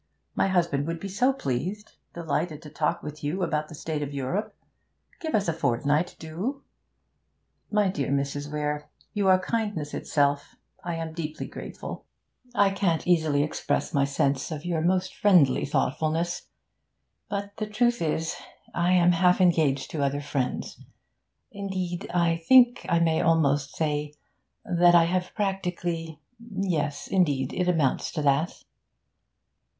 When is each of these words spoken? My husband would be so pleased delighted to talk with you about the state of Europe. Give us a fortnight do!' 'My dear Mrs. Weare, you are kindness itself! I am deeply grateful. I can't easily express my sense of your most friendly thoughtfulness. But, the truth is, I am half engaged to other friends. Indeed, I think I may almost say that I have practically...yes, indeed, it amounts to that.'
My 0.33 0.47
husband 0.47 0.87
would 0.87 0.99
be 0.99 1.07
so 1.07 1.31
pleased 1.31 1.91
delighted 2.15 2.59
to 2.63 2.71
talk 2.71 3.03
with 3.03 3.23
you 3.23 3.43
about 3.43 3.69
the 3.69 3.75
state 3.75 4.01
of 4.01 4.15
Europe. 4.15 4.55
Give 5.19 5.35
us 5.35 5.47
a 5.47 5.53
fortnight 5.53 6.15
do!' 6.17 6.63
'My 7.69 7.87
dear 7.87 8.09
Mrs. 8.09 8.51
Weare, 8.51 8.89
you 9.13 9.27
are 9.27 9.37
kindness 9.37 9.93
itself! 9.93 10.55
I 10.83 10.95
am 10.95 11.13
deeply 11.13 11.45
grateful. 11.45 12.07
I 12.55 12.71
can't 12.71 13.05
easily 13.05 13.43
express 13.43 13.93
my 13.93 14.03
sense 14.05 14.49
of 14.49 14.65
your 14.65 14.81
most 14.81 15.15
friendly 15.15 15.65
thoughtfulness. 15.65 16.47
But, 17.29 17.55
the 17.57 17.67
truth 17.67 18.01
is, 18.01 18.35
I 18.73 18.93
am 18.93 19.11
half 19.11 19.39
engaged 19.39 19.91
to 19.91 20.01
other 20.01 20.19
friends. 20.21 20.83
Indeed, 21.51 22.09
I 22.11 22.37
think 22.37 22.87
I 22.89 22.97
may 22.99 23.21
almost 23.21 23.75
say 23.75 24.15
that 24.65 24.95
I 24.95 25.03
have 25.03 25.35
practically...yes, 25.35 27.07
indeed, 27.07 27.53
it 27.53 27.67
amounts 27.67 28.11
to 28.13 28.23
that.' 28.23 28.63